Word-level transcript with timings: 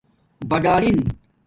بٹݻن 0.49 0.95